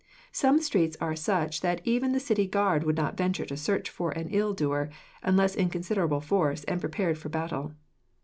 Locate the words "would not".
2.85-3.15